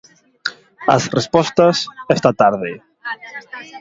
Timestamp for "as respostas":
0.95-1.77